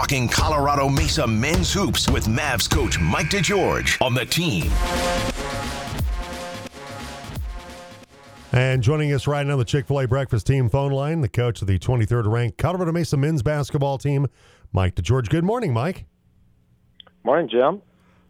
talking 0.00 0.26
Colorado 0.26 0.88
Mesa 0.88 1.26
men's 1.26 1.74
hoops 1.74 2.08
with 2.08 2.24
Mavs 2.24 2.70
coach 2.70 2.98
Mike 2.98 3.28
DeGeorge 3.28 4.00
on 4.00 4.14
the 4.14 4.24
team. 4.24 4.72
And 8.52 8.82
joining 8.82 9.12
us 9.12 9.26
right 9.26 9.46
now, 9.46 9.58
the 9.58 9.64
Chick 9.64 9.86
fil 9.86 10.00
A 10.00 10.08
breakfast 10.08 10.46
team 10.46 10.70
phone 10.70 10.92
line, 10.92 11.20
the 11.20 11.28
coach 11.28 11.60
of 11.60 11.68
the 11.68 11.78
23rd 11.78 12.32
ranked 12.32 12.56
Colorado 12.56 12.92
Mesa 12.92 13.18
men's 13.18 13.42
basketball 13.42 13.98
team, 13.98 14.26
Mike 14.72 14.94
DeGeorge. 14.94 15.28
Good 15.28 15.44
morning, 15.44 15.74
Mike. 15.74 16.06
Morning, 17.22 17.46
Jim. 17.50 17.82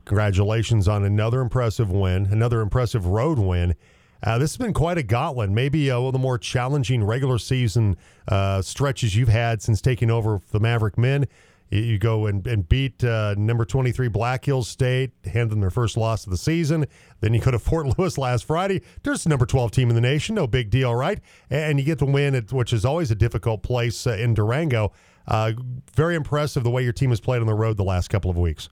Congratulations 0.06 0.88
on 0.88 1.04
another 1.04 1.40
impressive 1.40 1.92
win, 1.92 2.26
another 2.32 2.62
impressive 2.62 3.06
road 3.06 3.38
win. 3.38 3.76
Uh, 4.24 4.38
this 4.38 4.50
has 4.50 4.58
been 4.58 4.74
quite 4.74 4.98
a 4.98 5.04
gauntlet, 5.04 5.50
maybe 5.50 5.88
uh, 5.88 5.98
one 5.98 6.08
of 6.08 6.12
the 6.14 6.18
more 6.18 6.36
challenging 6.36 7.04
regular 7.04 7.38
season 7.38 7.96
uh, 8.26 8.60
stretches 8.60 9.14
you've 9.14 9.28
had 9.28 9.62
since 9.62 9.80
taking 9.80 10.10
over 10.10 10.40
the 10.50 10.58
Maverick 10.58 10.98
men. 10.98 11.26
You, 11.70 11.98
go 11.98 12.26
and, 12.26 12.44
and 12.48 12.68
beat 12.68 13.04
uh, 13.04 13.36
number 13.38 13.64
23 13.64 14.08
Black 14.08 14.44
Hills 14.44 14.68
State, 14.68 15.12
hand 15.24 15.50
them 15.50 15.60
their 15.60 15.70
first 15.70 15.96
loss 15.96 16.24
of 16.24 16.30
the 16.30 16.36
season. 16.36 16.86
Then 17.20 17.32
you 17.32 17.40
go 17.40 17.52
to 17.52 17.58
Fort 17.60 17.96
Lewis 17.96 18.18
last 18.18 18.44
Friday. 18.44 18.82
There's 19.04 19.22
the 19.22 19.30
number 19.30 19.46
12 19.46 19.70
team 19.70 19.88
in 19.88 19.94
the 19.94 20.00
nation, 20.00 20.34
no 20.34 20.48
big 20.48 20.70
deal, 20.70 20.94
right? 20.94 21.20
And 21.48 21.78
you 21.78 21.86
get 21.86 21.98
the 21.98 22.06
win, 22.06 22.34
at, 22.34 22.52
which 22.52 22.72
is 22.72 22.84
always 22.84 23.10
a 23.12 23.14
difficult 23.14 23.62
place 23.62 24.06
uh, 24.06 24.12
in 24.12 24.34
Durango. 24.34 24.92
Uh, 25.28 25.52
very 25.94 26.16
impressive 26.16 26.64
the 26.64 26.70
way 26.70 26.82
your 26.82 26.92
team 26.92 27.10
has 27.10 27.20
played 27.20 27.40
on 27.40 27.46
the 27.46 27.54
road 27.54 27.76
the 27.76 27.84
last 27.84 28.08
couple 28.08 28.30
of 28.30 28.36
weeks. 28.36 28.68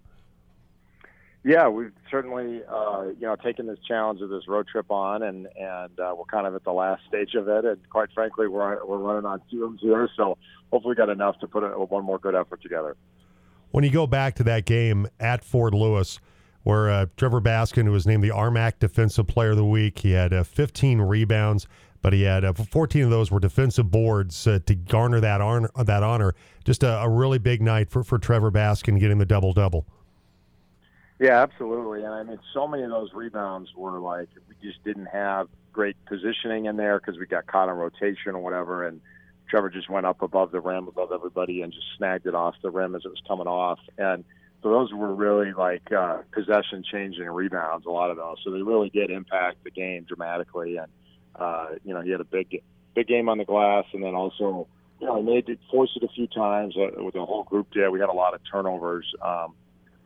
Yeah, 1.44 1.68
we've 1.68 1.92
certainly 2.10 2.62
uh, 2.68 3.04
you 3.18 3.26
know 3.26 3.36
taken 3.36 3.66
this 3.66 3.78
challenge 3.86 4.20
of 4.20 4.28
this 4.28 4.48
road 4.48 4.66
trip 4.66 4.90
on, 4.90 5.22
and 5.22 5.46
and 5.56 6.00
uh, 6.00 6.14
we're 6.16 6.24
kind 6.24 6.46
of 6.46 6.54
at 6.54 6.64
the 6.64 6.72
last 6.72 7.02
stage 7.08 7.34
of 7.34 7.48
it. 7.48 7.64
And 7.64 7.78
quite 7.90 8.10
frankly, 8.12 8.48
we're 8.48 8.84
we're 8.84 8.98
running 8.98 9.24
on 9.24 9.40
fumes 9.48 9.80
here, 9.80 10.08
so 10.16 10.36
hopefully, 10.72 10.96
got 10.96 11.08
enough 11.08 11.38
to 11.40 11.46
put 11.46 11.62
a, 11.62 11.68
one 11.68 12.04
more 12.04 12.18
good 12.18 12.34
effort 12.34 12.60
together. 12.60 12.96
When 13.70 13.84
you 13.84 13.90
go 13.90 14.06
back 14.06 14.34
to 14.36 14.44
that 14.44 14.64
game 14.64 15.06
at 15.20 15.44
Fort 15.44 15.74
Lewis, 15.74 16.18
where 16.64 16.90
uh, 16.90 17.06
Trevor 17.16 17.40
Baskin, 17.40 17.84
who 17.84 17.92
was 17.92 18.06
named 18.06 18.24
the 18.24 18.30
RMAC 18.30 18.80
Defensive 18.80 19.26
Player 19.26 19.50
of 19.50 19.58
the 19.58 19.64
Week, 19.64 19.98
he 20.00 20.12
had 20.12 20.32
uh, 20.32 20.42
15 20.42 21.02
rebounds, 21.02 21.66
but 22.02 22.12
he 22.12 22.22
had 22.22 22.44
uh, 22.44 22.52
14 22.52 23.04
of 23.04 23.10
those 23.10 23.30
were 23.30 23.40
defensive 23.40 23.90
boards 23.90 24.46
uh, 24.46 24.58
to 24.66 24.74
garner 24.74 25.20
that 25.20 25.40
honor. 25.40 25.70
That 25.76 26.02
honor, 26.02 26.34
just 26.64 26.82
a, 26.82 26.98
a 27.00 27.08
really 27.08 27.38
big 27.38 27.62
night 27.62 27.90
for 27.90 28.02
for 28.02 28.18
Trevor 28.18 28.50
Baskin 28.50 28.98
getting 28.98 29.18
the 29.18 29.26
double 29.26 29.52
double. 29.52 29.86
Yeah, 31.18 31.42
absolutely. 31.42 32.04
And 32.04 32.14
I 32.14 32.22
mean, 32.22 32.38
so 32.54 32.68
many 32.68 32.84
of 32.84 32.90
those 32.90 33.12
rebounds 33.12 33.70
were 33.74 33.98
like 33.98 34.28
we 34.48 34.54
just 34.62 34.82
didn't 34.84 35.06
have 35.06 35.48
great 35.72 35.96
positioning 36.06 36.66
in 36.66 36.76
there 36.76 36.98
because 37.00 37.18
we 37.18 37.26
got 37.26 37.46
caught 37.46 37.68
on 37.68 37.76
rotation 37.76 38.34
or 38.34 38.38
whatever, 38.38 38.86
and 38.86 39.00
Trevor 39.48 39.70
just 39.70 39.90
went 39.90 40.06
up 40.06 40.22
above 40.22 40.52
the 40.52 40.60
rim, 40.60 40.86
above 40.86 41.10
everybody, 41.12 41.62
and 41.62 41.72
just 41.72 41.86
snagged 41.96 42.26
it 42.26 42.34
off 42.34 42.54
the 42.62 42.70
rim 42.70 42.94
as 42.94 43.02
it 43.04 43.08
was 43.08 43.22
coming 43.26 43.46
off. 43.46 43.80
And 43.96 44.24
so 44.62 44.70
those 44.70 44.92
were 44.92 45.14
really 45.14 45.52
like 45.52 45.90
uh, 45.92 46.18
possession 46.32 46.84
changing 46.90 47.24
rebounds, 47.24 47.86
a 47.86 47.90
lot 47.90 48.10
of 48.10 48.16
those. 48.16 48.36
So 48.44 48.50
they 48.50 48.62
really 48.62 48.90
did 48.90 49.10
impact 49.10 49.64
the 49.64 49.70
game 49.70 50.04
dramatically. 50.04 50.76
And 50.76 50.88
uh, 51.34 51.66
you 51.84 51.94
know, 51.94 52.00
he 52.00 52.10
had 52.10 52.20
a 52.20 52.24
big, 52.24 52.62
big 52.94 53.06
game 53.08 53.28
on 53.28 53.38
the 53.38 53.44
glass, 53.44 53.84
and 53.92 54.02
then 54.04 54.14
also, 54.14 54.68
you 55.00 55.06
know, 55.06 55.16
he 55.16 55.22
made 55.22 55.48
it, 55.48 55.58
forced 55.70 55.96
it 55.96 56.02
a 56.02 56.08
few 56.08 56.26
times 56.28 56.76
uh, 56.76 57.02
with 57.02 57.14
the 57.14 57.24
whole 57.24 57.44
group. 57.44 57.72
Did 57.72 57.88
we 57.90 57.98
had 58.00 58.08
a 58.08 58.12
lot 58.12 58.34
of 58.34 58.40
turnovers. 58.50 59.06
Um, 59.20 59.54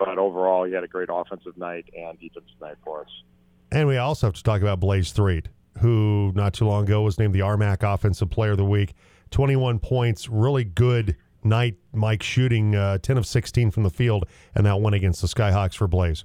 but 0.04 0.18
overall, 0.18 0.64
he 0.64 0.72
had 0.72 0.84
a 0.84 0.88
great 0.88 1.08
offensive 1.10 1.56
night 1.56 1.86
and 1.96 2.18
defensive 2.18 2.60
night 2.60 2.76
for 2.84 3.02
us. 3.02 3.22
And 3.70 3.88
we 3.88 3.96
also 3.96 4.26
have 4.26 4.34
to 4.34 4.42
talk 4.42 4.60
about 4.60 4.80
Blaze 4.80 5.12
Threet, 5.12 5.48
who 5.78 6.32
not 6.34 6.52
too 6.52 6.66
long 6.66 6.84
ago 6.84 7.02
was 7.02 7.18
named 7.18 7.34
the 7.34 7.40
RMAC 7.40 7.82
Offensive 7.82 8.30
Player 8.30 8.52
of 8.52 8.58
the 8.58 8.64
Week. 8.64 8.94
21 9.30 9.78
points, 9.78 10.28
really 10.28 10.64
good 10.64 11.16
night, 11.42 11.76
Mike, 11.92 12.22
shooting 12.22 12.74
uh, 12.74 12.98
10 12.98 13.16
of 13.16 13.26
16 13.26 13.70
from 13.70 13.82
the 13.82 13.90
field, 13.90 14.26
and 14.54 14.66
that 14.66 14.80
one 14.80 14.92
against 14.92 15.22
the 15.22 15.28
Skyhawks 15.28 15.74
for 15.74 15.88
Blaze. 15.88 16.24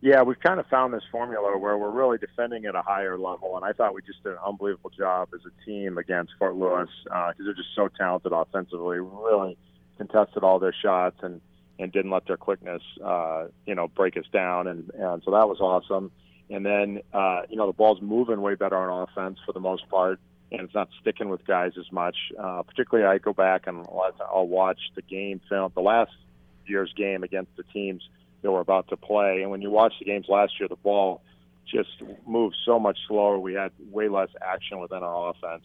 Yeah, 0.00 0.22
we've 0.22 0.40
kind 0.40 0.58
of 0.58 0.66
found 0.66 0.92
this 0.92 1.04
formula 1.12 1.56
where 1.56 1.78
we're 1.78 1.90
really 1.90 2.18
defending 2.18 2.64
at 2.66 2.74
a 2.74 2.82
higher 2.82 3.16
level, 3.16 3.56
and 3.56 3.64
I 3.64 3.72
thought 3.72 3.94
we 3.94 4.02
just 4.02 4.22
did 4.24 4.32
an 4.32 4.38
unbelievable 4.44 4.90
job 4.90 5.28
as 5.32 5.40
a 5.46 5.64
team 5.64 5.96
against 5.96 6.32
Fort 6.38 6.56
Lewis 6.56 6.90
because 7.04 7.34
uh, 7.38 7.44
they're 7.44 7.54
just 7.54 7.74
so 7.76 7.88
talented 7.96 8.32
offensively. 8.32 8.98
Really 8.98 9.56
contested 9.96 10.42
all 10.42 10.58
their 10.58 10.74
shots 10.82 11.16
and 11.22 11.40
and 11.82 11.90
didn't 11.90 12.12
let 12.12 12.26
their 12.26 12.36
quickness, 12.36 12.82
uh, 13.04 13.46
you 13.66 13.74
know, 13.74 13.88
break 13.88 14.16
us 14.16 14.24
down. 14.32 14.68
And, 14.68 14.90
and 14.94 15.22
so 15.24 15.32
that 15.32 15.48
was 15.48 15.58
awesome. 15.60 16.12
And 16.48 16.64
then, 16.64 17.00
uh, 17.12 17.42
you 17.48 17.56
know, 17.56 17.66
the 17.66 17.72
ball's 17.72 18.00
moving 18.00 18.40
way 18.40 18.54
better 18.54 18.76
on 18.76 19.08
offense 19.08 19.38
for 19.44 19.52
the 19.52 19.60
most 19.60 19.88
part, 19.88 20.20
and 20.52 20.60
it's 20.60 20.74
not 20.74 20.88
sticking 21.00 21.28
with 21.28 21.44
guys 21.44 21.72
as 21.78 21.90
much. 21.90 22.16
Uh, 22.38 22.62
particularly, 22.62 23.08
I 23.08 23.18
go 23.18 23.32
back 23.32 23.66
and 23.66 23.84
I'll 24.32 24.46
watch 24.46 24.78
the 24.94 25.02
game 25.02 25.40
film, 25.48 25.72
the 25.74 25.80
last 25.80 26.12
year's 26.66 26.92
game 26.96 27.24
against 27.24 27.56
the 27.56 27.64
teams 27.64 28.08
that 28.42 28.52
we're 28.52 28.60
about 28.60 28.88
to 28.88 28.96
play. 28.96 29.42
And 29.42 29.50
when 29.50 29.62
you 29.62 29.70
watch 29.70 29.94
the 29.98 30.04
games 30.04 30.26
last 30.28 30.60
year, 30.60 30.68
the 30.68 30.76
ball 30.76 31.22
just 31.66 31.90
moved 32.26 32.56
so 32.64 32.78
much 32.78 32.98
slower. 33.08 33.38
We 33.38 33.54
had 33.54 33.72
way 33.90 34.08
less 34.08 34.28
action 34.40 34.78
within 34.78 35.02
our 35.02 35.30
offense. 35.30 35.64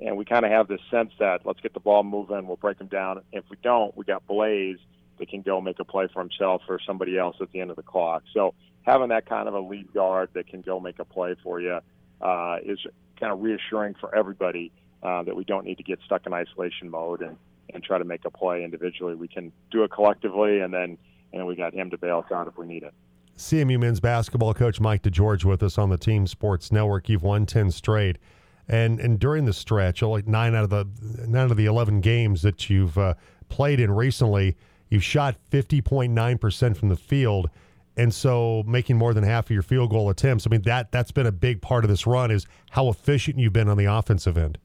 And 0.00 0.16
we 0.16 0.24
kind 0.24 0.44
of 0.44 0.50
have 0.50 0.66
this 0.66 0.80
sense 0.90 1.12
that 1.20 1.44
let's 1.44 1.60
get 1.60 1.74
the 1.74 1.80
ball 1.80 2.02
moving, 2.02 2.46
we'll 2.48 2.56
break 2.56 2.78
them 2.78 2.88
down. 2.88 3.22
If 3.32 3.44
we 3.50 3.56
don't, 3.62 3.96
we 3.96 4.04
got 4.04 4.26
Blaze 4.26 4.78
that 5.22 5.28
can 5.28 5.40
go 5.40 5.60
make 5.60 5.78
a 5.78 5.84
play 5.84 6.08
for 6.12 6.18
himself 6.18 6.62
or 6.68 6.80
somebody 6.84 7.16
else 7.16 7.36
at 7.40 7.52
the 7.52 7.60
end 7.60 7.70
of 7.70 7.76
the 7.76 7.82
clock. 7.84 8.24
So 8.34 8.54
having 8.82 9.10
that 9.10 9.24
kind 9.24 9.46
of 9.46 9.54
a 9.54 9.60
lead 9.60 9.94
guard 9.94 10.30
that 10.32 10.48
can 10.48 10.62
go 10.62 10.80
make 10.80 10.98
a 10.98 11.04
play 11.04 11.36
for 11.44 11.60
you 11.60 11.78
uh, 12.20 12.56
is 12.64 12.80
kind 13.20 13.32
of 13.32 13.40
reassuring 13.40 13.94
for 14.00 14.12
everybody 14.12 14.72
uh, 15.04 15.22
that 15.22 15.36
we 15.36 15.44
don't 15.44 15.64
need 15.64 15.76
to 15.76 15.84
get 15.84 16.00
stuck 16.04 16.26
in 16.26 16.32
isolation 16.32 16.90
mode 16.90 17.22
and, 17.22 17.36
and 17.72 17.84
try 17.84 17.98
to 17.98 18.04
make 18.04 18.24
a 18.24 18.32
play 18.32 18.64
individually. 18.64 19.14
We 19.14 19.28
can 19.28 19.52
do 19.70 19.84
it 19.84 19.92
collectively, 19.92 20.58
and 20.58 20.74
then 20.74 20.98
and 21.32 21.46
we 21.46 21.54
got 21.54 21.72
him 21.72 21.88
to 21.90 21.98
bail 21.98 22.24
us 22.26 22.32
out 22.32 22.48
if 22.48 22.58
we 22.58 22.66
need 22.66 22.82
it. 22.82 22.92
CMU 23.38 23.78
men's 23.78 24.00
basketball 24.00 24.54
coach 24.54 24.80
Mike 24.80 25.02
DeGeorge 25.02 25.44
with 25.44 25.62
us 25.62 25.78
on 25.78 25.88
the 25.88 25.96
Team 25.96 26.26
Sports 26.26 26.72
Network. 26.72 27.08
You've 27.08 27.22
won 27.22 27.46
ten 27.46 27.70
straight, 27.70 28.18
and 28.66 28.98
and 28.98 29.20
during 29.20 29.44
the 29.44 29.52
stretch, 29.52 30.02
like 30.02 30.26
nine 30.26 30.56
out 30.56 30.64
of 30.64 30.70
the 30.70 30.88
nine 31.28 31.48
of 31.48 31.56
the 31.56 31.66
eleven 31.66 32.00
games 32.00 32.42
that 32.42 32.68
you've 32.68 32.98
uh, 32.98 33.14
played 33.48 33.78
in 33.78 33.92
recently, 33.92 34.56
You've 34.92 35.02
shot 35.02 35.36
50.9% 35.50 36.76
from 36.76 36.90
the 36.90 36.96
field. 36.96 37.48
And 37.96 38.12
so 38.12 38.62
making 38.66 38.98
more 38.98 39.14
than 39.14 39.24
half 39.24 39.46
of 39.46 39.50
your 39.50 39.62
field 39.62 39.88
goal 39.88 40.10
attempts, 40.10 40.46
I 40.46 40.50
mean, 40.50 40.60
that, 40.62 40.92
that's 40.92 41.10
been 41.10 41.26
a 41.26 41.32
big 41.32 41.62
part 41.62 41.82
of 41.82 41.88
this 41.88 42.06
run 42.06 42.30
is 42.30 42.46
how 42.68 42.90
efficient 42.90 43.38
you've 43.38 43.54
been 43.54 43.70
on 43.70 43.78
the 43.78 43.86
offensive 43.86 44.36
end. 44.36 44.58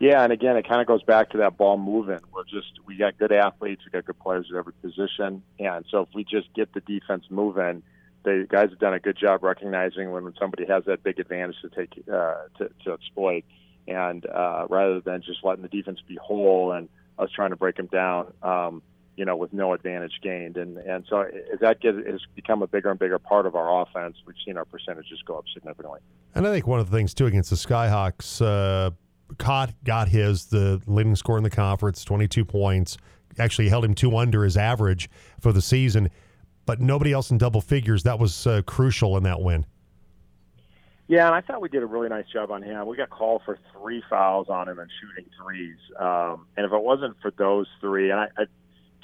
Yeah, 0.00 0.22
and 0.22 0.34
again, 0.34 0.58
it 0.58 0.68
kind 0.68 0.82
of 0.82 0.86
goes 0.86 1.02
back 1.02 1.30
to 1.30 1.38
that 1.38 1.56
ball 1.56 1.78
movement. 1.78 2.24
We're 2.30 2.44
just 2.44 2.72
we 2.86 2.96
got 2.96 3.18
good 3.18 3.32
athletes, 3.32 3.82
we 3.86 3.90
got 3.90 4.04
good 4.04 4.18
players 4.18 4.48
at 4.50 4.56
every 4.56 4.72
position, 4.72 5.42
and 5.58 5.84
so 5.90 6.00
if 6.00 6.08
we 6.14 6.24
just 6.24 6.52
get 6.54 6.72
the 6.72 6.80
defense 6.80 7.24
moving, 7.28 7.82
the 8.22 8.46
guys 8.48 8.70
have 8.70 8.78
done 8.78 8.94
a 8.94 8.98
good 8.98 9.18
job 9.18 9.42
recognizing 9.42 10.10
when 10.10 10.32
somebody 10.38 10.64
has 10.66 10.86
that 10.86 11.02
big 11.02 11.20
advantage 11.20 11.56
to 11.60 11.68
take 11.68 12.02
uh, 12.10 12.34
to, 12.56 12.70
to 12.84 12.94
exploit, 12.94 13.44
and 13.88 14.24
uh, 14.24 14.66
rather 14.70 15.00
than 15.00 15.20
just 15.20 15.44
letting 15.44 15.60
the 15.60 15.68
defense 15.68 16.00
be 16.08 16.16
whole 16.16 16.72
and 16.72 16.88
us 17.18 17.30
trying 17.30 17.50
to 17.50 17.56
break 17.56 17.76
them 17.76 17.86
down. 17.86 18.32
Um, 18.42 18.82
you 19.20 19.26
know, 19.26 19.36
with 19.36 19.52
no 19.52 19.74
advantage 19.74 20.14
gained. 20.22 20.56
And 20.56 20.78
and 20.78 21.04
so 21.06 21.20
as 21.20 21.60
that 21.60 21.82
gets, 21.82 21.98
has 22.06 22.22
become 22.34 22.62
a 22.62 22.66
bigger 22.66 22.88
and 22.90 22.98
bigger 22.98 23.18
part 23.18 23.44
of 23.44 23.54
our 23.54 23.82
offense, 23.82 24.16
we've 24.26 24.34
seen 24.46 24.56
our 24.56 24.64
percentages 24.64 25.20
go 25.26 25.36
up 25.36 25.44
significantly. 25.52 26.00
And 26.34 26.46
I 26.46 26.50
think 26.50 26.66
one 26.66 26.80
of 26.80 26.90
the 26.90 26.96
things 26.96 27.12
too 27.12 27.26
against 27.26 27.50
the 27.50 27.56
Skyhawks, 27.56 28.40
uh, 28.40 28.92
Cott 29.36 29.74
got 29.84 30.08
his 30.08 30.46
the 30.46 30.80
leading 30.86 31.16
score 31.16 31.36
in 31.36 31.44
the 31.44 31.50
conference, 31.50 32.02
twenty 32.02 32.28
two 32.28 32.46
points. 32.46 32.96
Actually 33.38 33.68
held 33.68 33.84
him 33.84 33.94
two 33.94 34.16
under 34.16 34.42
his 34.42 34.56
average 34.56 35.10
for 35.38 35.52
the 35.52 35.60
season, 35.60 36.08
but 36.64 36.80
nobody 36.80 37.12
else 37.12 37.30
in 37.30 37.36
double 37.36 37.60
figures. 37.60 38.04
That 38.04 38.18
was 38.18 38.46
uh, 38.46 38.62
crucial 38.62 39.18
in 39.18 39.22
that 39.24 39.42
win. 39.42 39.66
Yeah, 41.08 41.26
and 41.26 41.34
I 41.34 41.42
thought 41.42 41.60
we 41.60 41.68
did 41.68 41.82
a 41.82 41.86
really 41.86 42.08
nice 42.08 42.26
job 42.32 42.50
on 42.50 42.62
him. 42.62 42.86
We 42.86 42.96
got 42.96 43.10
called 43.10 43.42
for 43.44 43.58
three 43.72 44.02
fouls 44.08 44.48
on 44.48 44.68
him 44.68 44.78
and 44.78 44.88
shooting 45.00 45.30
threes. 45.42 45.76
Um, 45.98 46.46
and 46.56 46.64
if 46.64 46.72
it 46.72 46.80
wasn't 46.80 47.16
for 47.20 47.32
those 47.36 47.66
three, 47.80 48.10
and 48.10 48.20
I, 48.20 48.28
I 48.38 48.44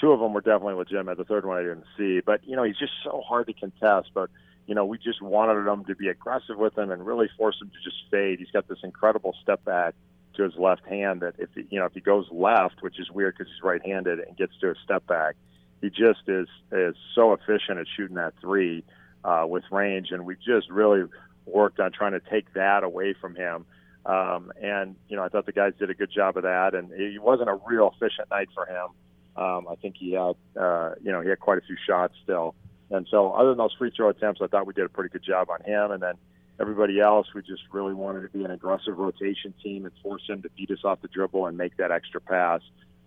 two 0.01 0.13
of 0.13 0.21
them 0.21 0.33
were 0.33 0.41
definitely 0.41 0.75
legitimate. 0.75 1.19
The 1.19 1.25
third 1.25 1.47
one 1.47 1.59
I 1.59 1.63
didn't 1.63 1.85
see, 1.97 2.21
but 2.21 2.47
you 2.47 2.57
know 2.57 2.63
he's 2.63 2.79
just 2.79 2.93
so 3.05 3.23
hard 3.27 3.47
to 3.47 3.53
contest. 3.53 4.11
But 4.15 4.31
you 4.67 4.75
know 4.75 4.85
we 4.85 4.99
just 4.99 5.23
wanted 5.23 5.67
him 5.67 5.85
to 5.85 5.95
be 5.95 6.09
aggressive 6.09 6.57
with 6.59 6.77
him 6.77 6.91
and 6.91 7.07
really 7.07 7.29
force 7.37 7.57
him 7.61 7.71
to 7.71 7.85
just 7.85 7.97
fade. 8.11 8.39
He's 8.39 8.51
got 8.51 8.69
this 8.69 8.79
incredible 8.83 9.35
step 9.43 9.65
back 9.65 9.95
to 10.37 10.43
his 10.43 10.55
left 10.57 10.87
hand 10.87 11.21
that 11.21 11.35
if 11.39 11.49
you 11.55 11.79
know 11.79 11.87
if 11.87 11.93
he 11.93 12.01
goes 12.01 12.27
left, 12.31 12.83
which 12.83 12.99
is 13.01 13.11
weird 13.11 13.35
because 13.37 13.53
he's 13.53 13.63
right-handed 13.63 14.21
and 14.21 14.37
gets 14.37 14.53
to 14.61 14.71
a 14.71 14.75
step 14.85 15.07
back, 15.07 15.35
he 15.81 15.91
just 15.91 16.29
is 16.29 16.49
is 16.73 16.95
so 17.15 17.33
efficient 17.33 17.79
at 17.79 17.87
shooting 17.97 18.17
that 18.17 18.35
three 18.41 18.85
uh, 19.25 19.45
with 19.49 19.65
range. 19.71 20.11
And 20.11 20.25
we 20.25 20.37
just 20.37 20.71
really 20.71 21.05
worked 21.47 21.81
on 21.81 21.93
trying 21.93 22.13
to 22.13 22.21
take 22.21 22.53
that 22.55 22.85
away 22.85 23.15
from 23.21 23.35
him. 23.35 23.67
Um, 24.05 24.53
and 24.63 24.95
you 25.09 25.17
know 25.17 25.25
I 25.25 25.29
thought 25.29 25.47
the 25.47 25.53
guys 25.53 25.73
did 25.79 25.91
a 25.91 25.95
good 25.95 26.11
job 26.11 26.37
of 26.37 26.45
that. 26.45 26.75
And 26.75 26.93
it 26.93 27.21
wasn't 27.21 27.49
a 27.49 27.59
real 27.67 27.93
efficient 27.95 28.31
night 28.31 28.49
for 28.55 28.67
him. 28.67 28.89
Um, 29.37 29.67
I 29.69 29.75
think 29.77 29.97
he 29.99 30.13
had, 30.13 30.35
uh, 30.59 30.95
you 31.03 31.13
know, 31.13 31.21
he 31.21 31.29
had 31.29 31.41
quite 31.41 31.59
a 31.59 31.61
few 31.61 31.77
shots 31.87 32.15
still. 32.23 32.55
And 32.91 33.07
so, 33.11 33.33
other 33.33 33.51
than 33.51 33.59
those 33.59 33.75
free 33.79 33.91
throw 33.95 34.09
attempts, 34.09 34.41
I 34.41 34.47
thought 34.47 34.67
we 34.67 34.73
did 34.73 34.85
a 34.87 34.89
pretty 34.89 35.11
good 35.11 35.25
job 35.25 35.51
on 35.51 35.61
him. 35.63 35.91
And 35.91 36.03
then 36.03 36.15
everybody 36.61 37.01
else, 37.01 37.27
we 37.35 37.43
just 37.43 37.63
really 37.73 37.95
wanted 37.95 38.23
to 38.23 38.29
be 38.29 38.45
an 38.45 38.51
aggressive 38.51 38.97
rotation 38.97 39.53
team 39.63 39.85
and 39.85 39.95
force 40.03 40.23
him 40.29 40.41
to 40.43 40.49
beat 40.57 40.71
us 40.71 40.85
off 40.85 41.03
the 41.03 41.09
dribble 41.09 41.47
and 41.47 41.59
make 41.59 41.77
that 41.77 41.91
extra 41.91 42.21
pass. 42.21 42.61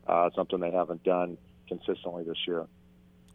uh, 0.10 0.30
something 0.36 0.60
they 0.60 0.72
haven't 0.72 1.04
done 1.04 1.38
consistently 1.68 2.24
this 2.24 2.38
year. 2.48 2.66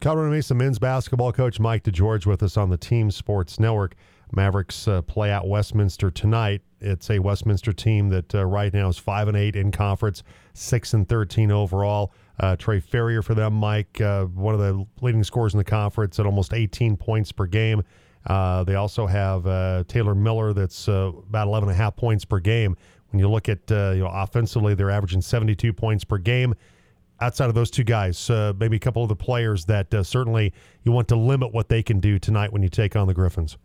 Colorado 0.01 0.29
Mesa 0.31 0.53
men's 0.53 0.77
basketball 0.77 1.31
coach 1.31 1.59
Mike 1.59 1.83
DeGeorge 1.83 2.25
with 2.25 2.43
us 2.43 2.57
on 2.57 2.69
the 2.69 2.77
Team 2.77 3.09
Sports 3.09 3.59
Network. 3.59 3.95
Mavericks 4.31 4.87
uh, 4.87 5.01
play 5.01 5.31
at 5.31 5.45
Westminster 5.45 6.11
tonight. 6.11 6.61
It's 6.81 7.09
a 7.09 7.19
Westminster 7.19 7.73
team 7.73 8.09
that 8.09 8.33
uh, 8.35 8.45
right 8.45 8.73
now 8.73 8.89
is 8.89 8.97
five 8.97 9.27
and 9.27 9.37
eight 9.37 9.55
in 9.55 9.71
conference, 9.71 10.23
six 10.53 10.93
and 10.93 11.07
thirteen 11.07 11.51
overall. 11.51 12.13
Uh, 12.39 12.55
Trey 12.55 12.79
Ferrier 12.79 13.21
for 13.21 13.33
them, 13.33 13.53
Mike, 13.53 14.01
uh, 14.01 14.25
one 14.25 14.53
of 14.53 14.59
the 14.59 14.85
leading 15.01 15.23
scorers 15.23 15.53
in 15.53 15.57
the 15.57 15.63
conference 15.63 16.19
at 16.19 16.25
almost 16.25 16.53
18 16.53 16.97
points 16.97 17.31
per 17.31 17.45
game. 17.45 17.81
Uh, 18.27 18.61
they 18.65 18.75
also 18.75 19.07
have 19.07 19.47
uh, 19.47 19.85
Taylor 19.87 20.13
Miller, 20.13 20.51
that's 20.51 20.89
about 20.89 21.47
11 21.47 21.69
and 21.69 21.73
a 21.73 21.77
half 21.77 21.95
points 21.95 22.25
per 22.25 22.39
game. 22.39 22.75
When 23.11 23.19
you 23.21 23.29
look 23.29 23.47
at 23.47 23.59
you 23.69 24.03
know 24.03 24.11
offensively, 24.11 24.73
they're 24.73 24.91
averaging 24.91 25.21
72 25.21 25.71
points 25.71 26.03
per 26.03 26.17
game 26.17 26.55
outside 27.19 27.47
of 27.47 27.55
those 27.55 27.71
two 27.71 27.83
guys, 27.83 28.29
uh, 28.29 28.53
maybe 28.59 28.75
a 28.75 28.79
couple 28.79 29.01
of 29.01 29.09
the 29.09 29.15
players 29.15 29.65
that 29.65 29.93
uh, 29.93 30.03
certainly 30.03 30.53
you 30.83 30.91
want 30.91 31.07
to 31.07 31.15
limit 31.15 31.53
what 31.53 31.69
they 31.69 31.81
can 31.81 31.99
do 31.99 32.19
tonight 32.19 32.51
when 32.51 32.61
you 32.61 32.69
take 32.69 32.95
on 32.95 33.07
the 33.07 33.13
Griffins? 33.13 33.57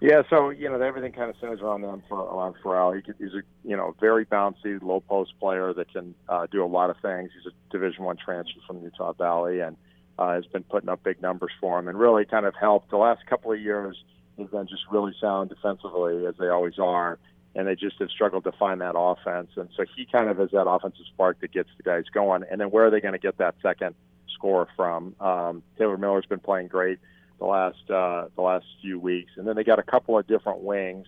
Yeah, 0.00 0.22
so 0.30 0.50
you 0.50 0.68
know 0.68 0.80
everything 0.80 1.12
kind 1.12 1.28
of 1.28 1.36
centers 1.40 1.60
around 1.60 1.82
them 1.82 2.04
for 2.08 2.20
around 2.20 2.54
Farrell. 2.62 2.92
He, 2.92 3.02
he's 3.18 3.34
a 3.34 3.42
you 3.64 3.76
know 3.76 3.96
very 3.98 4.24
bouncy, 4.24 4.80
low 4.80 5.00
post 5.00 5.32
player 5.40 5.72
that 5.72 5.92
can 5.92 6.14
uh, 6.28 6.46
do 6.50 6.64
a 6.64 6.66
lot 6.66 6.90
of 6.90 6.96
things. 7.02 7.30
He's 7.34 7.52
a 7.52 7.72
Division 7.72 8.04
One 8.04 8.16
transfer 8.16 8.60
from 8.66 8.80
Utah 8.82 9.12
Valley 9.14 9.58
and 9.60 9.76
uh, 10.16 10.34
has 10.34 10.46
been 10.46 10.62
putting 10.62 10.88
up 10.88 11.02
big 11.02 11.20
numbers 11.20 11.50
for 11.60 11.80
him 11.80 11.88
and 11.88 11.98
really 11.98 12.24
kind 12.24 12.46
of 12.46 12.54
helped 12.54 12.90
the 12.90 12.96
last 12.96 13.26
couple 13.26 13.52
of 13.52 13.60
years. 13.60 13.96
He's 14.36 14.46
been 14.48 14.68
just 14.68 14.82
really 14.88 15.14
sound 15.20 15.48
defensively 15.48 16.26
as 16.26 16.34
they 16.38 16.46
always 16.46 16.78
are, 16.78 17.18
and 17.56 17.66
they 17.66 17.74
just 17.74 17.96
have 17.98 18.10
struggled 18.10 18.44
to 18.44 18.52
find 18.52 18.80
that 18.80 18.94
offense. 18.96 19.50
And 19.56 19.68
so 19.76 19.84
he 19.96 20.06
kind 20.06 20.28
of 20.28 20.40
is 20.40 20.50
that 20.52 20.68
offensive 20.68 21.06
spark 21.12 21.40
that 21.40 21.50
gets 21.50 21.70
the 21.76 21.82
guys 21.82 22.04
going. 22.14 22.44
And 22.48 22.60
then 22.60 22.70
where 22.70 22.86
are 22.86 22.90
they 22.90 23.00
going 23.00 23.14
to 23.14 23.18
get 23.18 23.38
that 23.38 23.56
second 23.62 23.96
score 24.28 24.68
from? 24.76 25.16
Um, 25.18 25.64
Taylor 25.76 25.98
Miller's 25.98 26.26
been 26.26 26.38
playing 26.38 26.68
great 26.68 27.00
the 27.38 27.46
last 27.46 27.90
uh, 27.90 28.26
the 28.34 28.42
last 28.42 28.66
few 28.80 28.98
weeks, 28.98 29.32
and 29.36 29.46
then 29.46 29.56
they 29.56 29.64
got 29.64 29.78
a 29.78 29.82
couple 29.82 30.18
of 30.18 30.26
different 30.26 30.60
wings. 30.60 31.06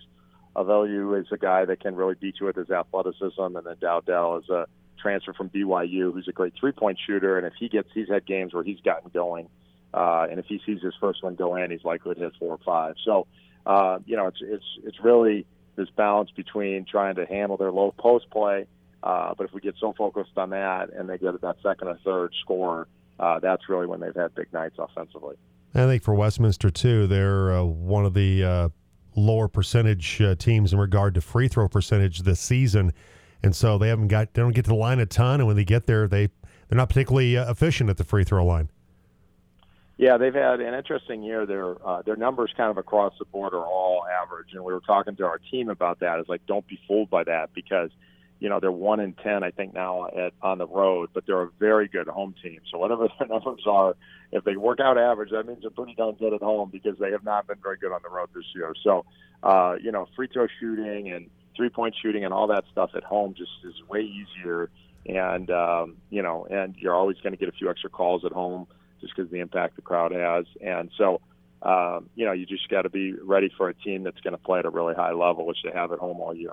Avelu 0.56 1.20
is 1.20 1.26
a 1.32 1.36
guy 1.36 1.64
that 1.64 1.80
can 1.80 1.94
really 1.94 2.14
beat 2.14 2.36
you 2.40 2.46
with 2.46 2.56
his 2.56 2.70
athleticism, 2.70 3.40
and 3.40 3.64
then 3.64 3.76
Dowdell 3.80 4.38
is 4.38 4.48
a 4.48 4.66
transfer 5.00 5.32
from 5.32 5.48
BYU 5.48 6.12
who's 6.12 6.28
a 6.28 6.32
great 6.32 6.54
three 6.58 6.72
point 6.72 6.98
shooter. 7.04 7.38
And 7.38 7.46
if 7.46 7.54
he 7.58 7.68
gets, 7.68 7.88
he's 7.94 8.08
had 8.08 8.26
games 8.26 8.52
where 8.52 8.64
he's 8.64 8.80
gotten 8.80 9.10
going, 9.12 9.48
uh, 9.94 10.26
and 10.30 10.38
if 10.38 10.46
he 10.46 10.60
sees 10.66 10.82
his 10.82 10.94
first 11.00 11.22
one 11.22 11.34
go 11.34 11.56
in, 11.56 11.70
he's 11.70 11.84
likely 11.84 12.14
to 12.14 12.20
hit 12.20 12.32
four 12.38 12.54
or 12.54 12.60
five. 12.64 12.94
So, 13.04 13.26
uh, 13.66 13.98
you 14.06 14.16
know, 14.16 14.26
it's 14.26 14.40
it's 14.40 14.64
it's 14.84 15.00
really 15.00 15.46
this 15.76 15.88
balance 15.96 16.30
between 16.30 16.84
trying 16.84 17.16
to 17.16 17.26
handle 17.26 17.56
their 17.56 17.72
low 17.72 17.92
post 17.96 18.30
play. 18.30 18.66
Uh, 19.02 19.32
but 19.36 19.44
if 19.44 19.52
we 19.54 19.60
get 19.60 19.74
so 19.80 19.94
focused 19.96 20.36
on 20.36 20.50
that 20.50 20.90
and 20.92 21.08
they 21.08 21.16
get 21.16 21.40
that 21.40 21.56
second 21.62 21.88
or 21.88 21.98
third 22.04 22.34
score, 22.40 22.86
uh, 23.18 23.38
that's 23.38 23.68
really 23.68 23.86
when 23.86 24.00
they've 24.00 24.14
had 24.14 24.34
big 24.34 24.52
nights 24.52 24.76
offensively. 24.78 25.36
I 25.75 25.87
think 25.87 26.02
for 26.02 26.14
Westminster 26.14 26.70
too, 26.70 27.06
they're 27.06 27.52
uh, 27.52 27.62
one 27.62 28.05
of 28.05 28.14
the 28.14 28.44
uh, 28.44 28.69
lower 29.14 29.49
percentage 29.49 30.20
uh, 30.20 30.34
teams 30.34 30.72
in 30.72 30.78
regard 30.78 31.14
to 31.14 31.20
free 31.20 31.49
throw 31.49 31.69
percentage 31.69 32.20
this 32.20 32.40
season, 32.40 32.93
and 33.43 33.55
so 33.55 33.78
they 33.78 33.88
haven't 33.88 34.08
got 34.08 34.34
they 34.34 34.43
don't 34.43 34.52
get 34.52 34.64
to 34.64 34.70
the 34.70 34.75
line 34.75 34.99
a 34.99 35.06
ton, 35.06 35.40
and 35.40 35.46
when 35.46 35.56
they 35.56 35.64
get 35.64 35.87
there, 35.87 36.08
they 36.08 36.28
they're 36.69 36.76
not 36.76 36.88
particularly 36.88 37.37
uh, 37.37 37.50
efficient 37.50 37.88
at 37.88 37.96
the 37.96 38.05
free 38.05 38.25
throw 38.25 38.44
line. 38.44 38.69
Yeah, 39.96 40.17
they've 40.17 40.34
had 40.34 40.61
an 40.61 40.75
interesting 40.75 41.22
year. 41.22 41.46
Their 41.46 41.87
uh, 41.87 42.02
their 42.02 42.16
numbers 42.16 42.52
kind 42.56 42.70
of 42.70 42.78
across 42.78 43.12
the 43.19 43.26
board 43.26 43.52
are 43.52 43.66
all 43.66 44.05
average, 44.23 44.55
and 44.55 44.64
we 44.64 44.73
were 44.73 44.81
talking 44.81 45.14
to 45.16 45.25
our 45.25 45.38
team 45.50 45.69
about 45.69 46.00
that. 46.00 46.19
It's 46.19 46.28
like 46.28 46.46
don't 46.46 46.66
be 46.66 46.81
fooled 46.88 47.11
by 47.11 47.23
that 47.25 47.52
because 47.55 47.90
you 48.40 48.48
know 48.48 48.58
they're 48.58 48.72
one 48.72 49.00
in 49.00 49.12
ten, 49.12 49.44
I 49.44 49.50
think 49.50 49.75
now 49.75 50.06
at 50.06 50.32
on 50.42 50.58
the 50.58 50.66
road, 50.66 51.10
but 51.12 51.25
they're 51.26 51.42
a 51.42 51.50
very 51.58 51.87
good 51.87 52.08
home 52.08 52.34
team. 52.42 52.60
So 52.70 52.78
whatever 52.78 53.08
their 53.19 53.28
numbers 53.28 53.62
are, 53.66 53.94
if 54.32 54.44
they 54.44 54.56
work 54.56 54.81
out 54.81 54.98
average, 54.98 55.31
that 55.31 55.46
means 55.46 55.60
they're 55.60 55.70
pretty 55.70 55.94
darn 55.94 56.14
good 56.14 56.32
at 56.32 56.42
home 56.42 56.70
because 56.70 56.98
they 56.98 57.12
have 57.12 57.25
not 57.25 57.46
been 57.46 57.58
very 57.62 57.76
good 57.76 57.92
on 57.92 58.00
the 58.02 58.10
road 58.10 58.31
this 58.34 58.44
year. 58.54 58.75
So 58.82 59.04
uh, 59.42 59.76
you 59.81 59.92
know, 59.92 60.08
free 60.16 60.28
throw 60.32 60.46
shooting 60.58 61.12
and 61.12 61.31
three 61.56 61.70
point 61.70 61.94
shooting 62.02 62.25
and 62.25 62.32
all 62.34 62.46
that 62.48 62.64
stuff 62.72 62.90
at 62.94 63.04
home 63.04 63.34
just 63.37 63.50
is 63.64 63.75
way 63.88 64.00
easier. 64.00 64.70
And 65.06 65.50
um, 65.50 65.96
you 66.10 66.22
know, 66.22 66.46
and 66.50 66.75
you're 66.76 66.94
always 66.94 67.16
going 67.19 67.32
to 67.32 67.38
get 67.38 67.48
a 67.48 67.52
few 67.52 67.70
extra 67.70 67.90
calls 67.90 68.25
at 68.25 68.32
home 68.32 68.66
just 69.00 69.14
because 69.16 69.31
the 69.31 69.38
impact 69.38 69.76
the 69.76 69.82
crowd 69.82 70.12
has. 70.12 70.44
And 70.60 70.90
so, 70.98 71.20
um, 71.62 72.10
you 72.14 72.26
know, 72.26 72.32
you 72.32 72.44
just 72.44 72.69
got 72.69 72.82
to 72.82 72.90
be 72.90 73.12
ready 73.12 73.50
for 73.56 73.69
a 73.69 73.75
team 73.75 74.02
that's 74.02 74.20
going 74.20 74.32
to 74.32 74.42
play 74.42 74.58
at 74.58 74.66
a 74.66 74.70
really 74.70 74.94
high 74.94 75.12
level, 75.12 75.46
which 75.46 75.58
they 75.64 75.70
have 75.72 75.92
at 75.92 75.98
home 75.98 76.20
all 76.20 76.34
year. 76.34 76.52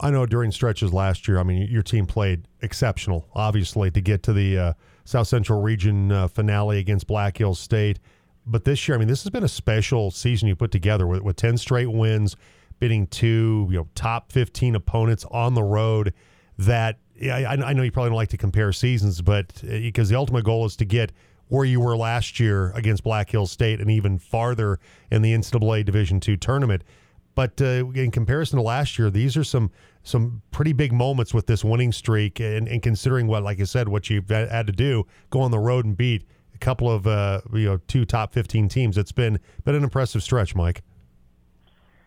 I 0.00 0.10
know 0.10 0.26
during 0.26 0.50
stretches 0.52 0.92
last 0.92 1.26
year, 1.26 1.38
I 1.38 1.42
mean, 1.42 1.68
your 1.70 1.82
team 1.82 2.06
played 2.06 2.46
exceptional, 2.60 3.28
obviously, 3.34 3.90
to 3.90 4.00
get 4.00 4.22
to 4.24 4.32
the 4.32 4.58
uh, 4.58 4.72
South 5.04 5.28
Central 5.28 5.62
Region 5.62 6.12
uh, 6.12 6.28
finale 6.28 6.78
against 6.78 7.06
Black 7.06 7.38
Hills 7.38 7.58
State. 7.58 7.98
But 8.46 8.64
this 8.64 8.86
year, 8.86 8.94
I 8.94 8.98
mean, 8.98 9.08
this 9.08 9.22
has 9.24 9.30
been 9.30 9.44
a 9.44 9.48
special 9.48 10.10
season 10.10 10.48
you 10.48 10.56
put 10.56 10.70
together 10.70 11.06
with, 11.06 11.22
with 11.22 11.36
10 11.36 11.56
straight 11.58 11.90
wins, 11.90 12.36
beating 12.78 13.06
two, 13.06 13.66
you 13.70 13.78
know, 13.78 13.88
top 13.94 14.32
15 14.32 14.74
opponents 14.74 15.24
on 15.30 15.54
the 15.54 15.62
road 15.62 16.12
that 16.58 16.98
yeah, 17.18 17.36
I, 17.36 17.52
I 17.52 17.72
know 17.72 17.82
you 17.82 17.90
probably 17.90 18.10
don't 18.10 18.16
like 18.16 18.28
to 18.30 18.36
compare 18.36 18.72
seasons, 18.72 19.22
but 19.22 19.62
because 19.62 20.10
uh, 20.10 20.12
the 20.12 20.18
ultimate 20.18 20.44
goal 20.44 20.66
is 20.66 20.76
to 20.76 20.84
get 20.84 21.12
where 21.48 21.64
you 21.64 21.80
were 21.80 21.96
last 21.96 22.40
year 22.40 22.72
against 22.74 23.04
Black 23.04 23.30
Hills 23.30 23.50
State 23.50 23.80
and 23.80 23.90
even 23.90 24.18
farther 24.18 24.78
in 25.10 25.22
the 25.22 25.32
NCAA 25.32 25.84
Division 25.84 26.20
two 26.20 26.36
tournament. 26.36 26.82
But 27.36 27.60
uh, 27.60 27.90
in 27.90 28.10
comparison 28.10 28.56
to 28.56 28.62
last 28.62 28.98
year, 28.98 29.10
these 29.10 29.36
are 29.36 29.44
some 29.44 29.70
some 30.02 30.42
pretty 30.50 30.72
big 30.72 30.92
moments 30.92 31.34
with 31.34 31.46
this 31.46 31.64
winning 31.64 31.92
streak, 31.92 32.40
and, 32.40 32.66
and 32.66 32.82
considering 32.82 33.26
what, 33.26 33.42
like 33.42 33.60
I 33.60 33.64
said, 33.64 33.88
what 33.88 34.08
you've 34.08 34.28
had 34.30 34.66
to 34.66 34.72
do, 34.72 35.06
go 35.30 35.40
on 35.40 35.50
the 35.50 35.58
road 35.58 35.84
and 35.84 35.96
beat 35.96 36.24
a 36.54 36.58
couple 36.58 36.90
of 36.90 37.06
uh, 37.06 37.42
you 37.52 37.66
know 37.66 37.78
two 37.86 38.04
top 38.06 38.32
fifteen 38.32 38.68
teams. 38.68 38.96
It's 38.96 39.12
been 39.12 39.38
been 39.64 39.74
an 39.74 39.84
impressive 39.84 40.22
stretch, 40.22 40.56
Mike. 40.56 40.82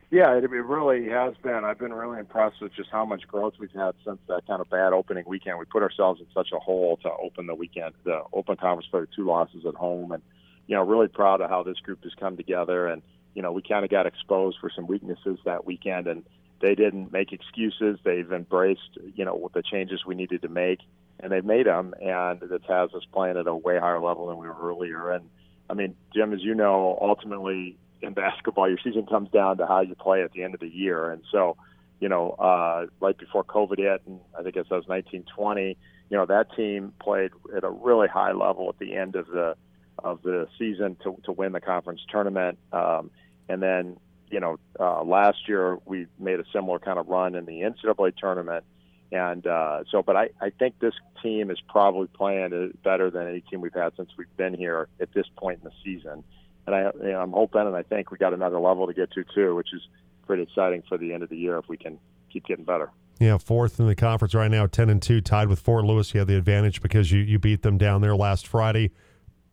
Yeah, 0.10 0.36
it, 0.36 0.44
it 0.44 0.50
really 0.50 1.08
has 1.10 1.36
been. 1.44 1.64
I've 1.64 1.78
been 1.78 1.94
really 1.94 2.18
impressed 2.18 2.60
with 2.60 2.74
just 2.74 2.90
how 2.92 3.06
much 3.06 3.28
growth 3.28 3.54
we've 3.60 3.72
had 3.72 3.94
since 4.04 4.18
that 4.28 4.48
kind 4.48 4.60
of 4.60 4.70
bad 4.72 4.94
opening 4.94 5.26
weekend. 5.28 5.60
We 5.60 5.66
put 5.66 5.84
ourselves 5.84 6.20
in 6.20 6.26
such 6.34 6.50
a 6.52 6.58
hole 6.58 6.98
to 7.04 7.10
open 7.24 7.46
the 7.46 7.54
weekend, 7.54 7.94
the 8.04 8.24
open 8.34 8.58
conference 8.58 8.88
for 8.90 9.08
two 9.16 9.28
losses 9.28 9.64
at 9.68 9.76
home, 9.76 10.12
and 10.12 10.24
you 10.66 10.76
know, 10.76 10.84
really 10.84 11.08
proud 11.08 11.42
of 11.42 11.52
how 11.52 11.62
this 11.62 11.78
group 11.82 12.04
has 12.04 12.14
come 12.20 12.36
together. 12.36 12.88
And 12.88 13.04
you 13.40 13.44
know, 13.44 13.54
we 13.54 13.62
kind 13.62 13.86
of 13.86 13.90
got 13.90 14.06
exposed 14.06 14.58
for 14.60 14.70
some 14.70 14.86
weaknesses 14.86 15.40
that 15.46 15.66
weekend, 15.66 16.08
and 16.08 16.26
they 16.60 16.76
didn't 16.76 17.14
make 17.14 17.32
excuses. 17.32 17.98
They've 18.04 18.30
embraced, 18.30 18.98
you 19.16 19.24
know, 19.24 19.50
the 19.54 19.64
changes 19.64 20.06
we 20.06 20.14
needed 20.14 20.42
to 20.42 20.50
make, 20.50 20.80
and 21.22 21.32
they've 21.32 21.46
made 21.46 21.66
them, 21.66 21.94
and 22.02 22.44
it 22.44 22.62
has 22.68 22.94
us 22.94 23.04
playing 23.14 23.38
at 23.38 23.48
a 23.48 23.56
way 23.56 23.80
higher 23.80 24.02
level 24.02 24.28
than 24.28 24.40
we 24.40 24.46
were 24.46 24.58
earlier. 24.62 25.12
And 25.12 25.30
I 25.70 25.74
mean, 25.74 25.96
Jim, 26.14 26.34
as 26.34 26.42
you 26.42 26.54
know, 26.54 27.00
ultimately 27.02 27.78
in 28.02 28.12
basketball, 28.12 28.68
your 28.68 28.78
season 28.84 29.06
comes 29.06 29.30
down 29.32 29.56
to 29.60 29.66
how 29.66 29.80
you 29.80 29.96
play 29.96 30.22
at 30.22 30.34
the 30.34 30.44
end 30.44 30.54
of 30.54 30.60
the 30.60 30.68
year. 30.68 31.10
And 31.10 31.24
so, 31.32 31.56
you 32.02 32.10
know, 32.10 32.32
uh, 32.32 32.88
right 33.00 33.18
before 33.18 33.46
COVID 33.46 33.78
hit, 33.78 34.02
and 34.06 34.20
I 34.38 34.44
think 34.44 34.58
it 34.58 34.70
was 34.70 34.86
1920, 34.88 35.78
you 36.10 36.18
know, 36.18 36.26
that 36.26 36.54
team 36.58 36.92
played 37.02 37.32
at 37.56 37.64
a 37.64 37.70
really 37.70 38.10
high 38.10 38.34
level 38.34 38.68
at 38.68 38.80
the 38.80 38.98
end 38.98 39.16
of 39.16 39.28
the 39.28 39.56
of 40.04 40.22
the 40.24 40.48
season 40.58 40.98
to 41.04 41.18
to 41.24 41.32
win 41.32 41.52
the 41.52 41.62
conference 41.62 42.02
tournament. 42.10 42.58
Um, 42.72 43.12
and 43.50 43.62
then, 43.62 43.98
you 44.32 44.40
know, 44.40 44.58
uh, 44.80 45.04
last 45.04 45.48
year 45.48 45.78
we 45.86 46.08
made 46.18 46.40
a 46.40 46.46
similar 46.54 46.80
kind 46.80 46.98
of 47.00 47.08
run 47.08 47.36
in 47.36 47.46
the 47.46 47.62
NCAA 47.62 48.16
tournament. 48.16 48.64
And 49.12 49.46
uh, 49.48 49.84
so, 49.92 50.04
but 50.04 50.16
I, 50.16 50.30
I 50.40 50.52
think 50.52 50.80
this 50.80 50.94
team 51.24 51.50
is 51.50 51.58
probably 51.68 52.08
playing 52.08 52.74
better 52.84 53.10
than 53.10 53.28
any 53.28 53.42
team 53.42 53.60
we've 53.60 53.74
had 53.74 53.94
since 53.98 54.12
we've 54.18 54.38
been 54.38 54.54
here 54.54 54.88
at 55.02 55.12
this 55.14 55.26
point 55.36 55.60
in 55.64 55.66
the 55.66 55.76
season 55.84 56.24
and 56.70 56.76
I, 56.76 56.92
you 57.04 57.12
know, 57.12 57.20
I'm 57.20 57.32
hoping 57.32 57.62
and 57.62 57.76
I 57.76 57.84
think 57.84 58.12
we 58.12 58.18
got 58.18 58.34
another 58.34 58.60
level 58.60 58.88
to 58.88 58.94
get 58.94 59.12
to 59.14 59.24
too, 59.36 59.56
which 59.56 59.74
is 59.74 59.82
pretty 60.28 60.44
exciting 60.44 60.84
for 60.88 60.98
the 60.98 61.14
end 61.14 61.24
of 61.24 61.30
the 61.30 61.38
year 61.38 61.58
if 61.58 61.68
we 61.68 61.78
can 61.78 61.98
keep 62.32 62.46
getting 62.46 62.66
better. 62.66 62.92
Yeah, 63.20 63.38
fourth 63.38 63.80
in 63.80 63.88
the 63.88 63.96
conference 63.96 64.34
right 64.34 64.52
now, 64.52 64.68
ten 64.68 64.90
and 64.90 65.02
two, 65.02 65.20
tied 65.20 65.50
with 65.50 65.60
Fort 65.60 65.84
Lewis. 65.84 66.14
You 66.14 66.20
have 66.20 66.28
the 66.28 66.38
advantage 66.38 66.82
because 66.82 67.12
you, 67.12 67.20
you 67.22 67.38
beat 67.38 67.64
them 67.64 67.78
down 67.78 68.02
there 68.02 68.16
last 68.16 68.48
Friday. 68.48 68.92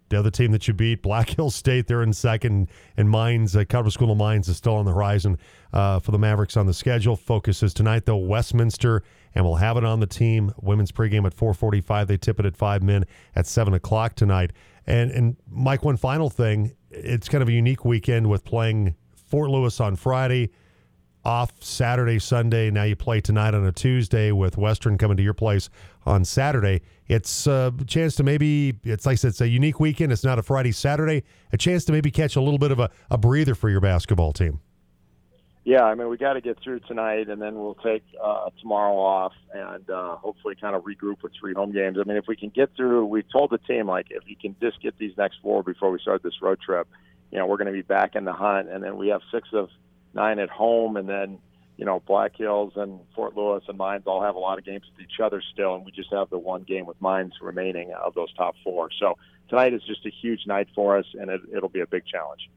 The 0.08 0.18
other 0.18 0.30
team 0.30 0.52
that 0.52 0.68
you 0.68 0.74
beat, 0.74 1.02
Black 1.02 1.30
Hill 1.30 1.50
State, 1.50 1.86
they're 1.88 2.02
in 2.02 2.12
second, 2.12 2.68
and 2.96 3.10
Mines, 3.10 3.56
uh, 3.56 3.64
Colorado 3.68 3.90
School 3.90 4.12
of 4.12 4.18
Mines, 4.18 4.48
is 4.48 4.56
still 4.56 4.74
on 4.74 4.84
the 4.84 4.92
horizon 4.92 5.38
uh, 5.72 5.98
for 5.98 6.12
the 6.12 6.18
Mavericks 6.18 6.56
on 6.56 6.66
the 6.66 6.74
schedule. 6.74 7.16
Focus 7.16 7.62
is 7.62 7.74
tonight, 7.74 8.06
though, 8.06 8.16
Westminster, 8.16 9.02
and 9.34 9.44
we'll 9.44 9.56
have 9.56 9.76
it 9.76 9.84
on 9.84 10.00
the 10.00 10.06
team. 10.06 10.52
Women's 10.60 10.92
pregame 10.92 11.26
at 11.26 11.34
4:45. 11.34 12.06
They 12.06 12.16
tip 12.16 12.38
it 12.38 12.46
at 12.46 12.56
five 12.56 12.82
men 12.82 13.04
at 13.34 13.46
seven 13.46 13.74
o'clock 13.74 14.14
tonight. 14.14 14.52
And 14.86 15.10
and 15.10 15.36
Mike, 15.50 15.82
one 15.82 15.96
final 15.96 16.30
thing, 16.30 16.72
it's 16.90 17.28
kind 17.28 17.42
of 17.42 17.48
a 17.48 17.52
unique 17.52 17.84
weekend 17.84 18.28
with 18.28 18.44
playing 18.44 18.94
Fort 19.14 19.50
Lewis 19.50 19.80
on 19.80 19.96
Friday, 19.96 20.50
off 21.26 21.52
Saturday, 21.60 22.20
Sunday. 22.20 22.70
Now 22.70 22.84
you 22.84 22.94
play 22.94 23.20
tonight 23.20 23.52
on 23.52 23.66
a 23.66 23.72
Tuesday 23.72 24.30
with 24.30 24.56
Western 24.56 24.96
coming 24.96 25.16
to 25.16 25.24
your 25.24 25.34
place 25.34 25.68
on 26.06 26.24
Saturday. 26.24 26.82
It's 27.08 27.48
a 27.48 27.74
chance 27.84 28.14
to 28.16 28.22
maybe, 28.22 28.78
it's 28.84 29.06
like 29.06 29.14
I 29.14 29.16
said, 29.16 29.28
it's 29.30 29.40
a 29.40 29.48
unique 29.48 29.80
weekend. 29.80 30.12
It's 30.12 30.22
not 30.22 30.38
a 30.38 30.42
Friday, 30.42 30.70
Saturday. 30.70 31.24
A 31.52 31.56
chance 31.56 31.84
to 31.86 31.92
maybe 31.92 32.12
catch 32.12 32.36
a 32.36 32.40
little 32.40 32.60
bit 32.60 32.70
of 32.70 32.78
a, 32.78 32.90
a 33.10 33.18
breather 33.18 33.56
for 33.56 33.68
your 33.68 33.80
basketball 33.80 34.32
team. 34.32 34.60
yeah, 35.64 35.82
I 35.82 35.96
mean, 35.96 36.08
we 36.08 36.16
got 36.16 36.34
to 36.34 36.40
get 36.40 36.62
through 36.62 36.78
tonight, 36.86 37.28
and 37.28 37.42
then 37.42 37.56
we'll 37.56 37.74
take 37.74 38.04
uh, 38.22 38.50
tomorrow 38.60 38.94
off, 38.96 39.32
and 39.52 39.90
uh, 39.90 40.14
hopefully, 40.14 40.54
kind 40.54 40.76
of 40.76 40.84
regroup 40.84 41.24
with 41.24 41.32
three 41.40 41.54
home 41.54 41.72
games. 41.72 41.98
I 42.00 42.04
mean, 42.06 42.18
if 42.18 42.26
we 42.28 42.36
can 42.36 42.50
get 42.50 42.70
through, 42.76 43.04
we 43.06 43.24
told 43.24 43.50
the 43.50 43.58
team 43.58 43.88
like 43.88 44.06
if 44.10 44.22
you 44.28 44.36
can 44.40 44.54
just 44.62 44.80
get 44.80 44.96
these 44.96 45.16
next 45.18 45.38
four 45.42 45.64
before 45.64 45.90
we 45.90 45.98
start 45.98 46.22
this 46.22 46.40
road 46.40 46.60
trip, 46.64 46.86
you 47.32 47.38
know, 47.38 47.46
we're 47.46 47.56
going 47.56 47.66
to 47.66 47.72
be 47.72 47.82
back 47.82 48.14
in 48.14 48.24
the 48.24 48.32
hunt, 48.32 48.68
and 48.68 48.80
then 48.80 48.96
we 48.96 49.08
have 49.08 49.22
six 49.32 49.48
of 49.52 49.68
nine 50.16 50.40
at 50.40 50.50
home, 50.50 50.96
and 50.96 51.08
then 51.08 51.38
you 51.76 51.84
know, 51.84 52.02
Black 52.06 52.36
Hills 52.36 52.72
and 52.76 53.00
Fort 53.14 53.36
Lewis 53.36 53.62
and 53.68 53.76
Mines 53.76 54.04
all 54.06 54.22
have 54.22 54.34
a 54.34 54.38
lot 54.38 54.58
of 54.58 54.64
games 54.64 54.82
with 54.90 55.06
each 55.06 55.20
other 55.22 55.42
still, 55.52 55.74
and 55.74 55.84
we 55.84 55.92
just 55.92 56.10
have 56.10 56.30
the 56.30 56.38
one 56.38 56.62
game 56.62 56.86
with 56.86 57.00
Mines 57.00 57.34
remaining 57.40 57.92
of 57.92 58.14
those 58.14 58.32
top 58.32 58.54
four. 58.64 58.88
So 58.98 59.18
tonight 59.48 59.74
is 59.74 59.82
just 59.82 60.06
a 60.06 60.10
huge 60.10 60.46
night 60.46 60.68
for 60.74 60.96
us, 60.96 61.04
and 61.14 61.30
it, 61.30 61.42
it'll 61.54 61.68
be 61.68 61.80
a 61.80 61.86
big 61.86 62.06
challenge. 62.06 62.48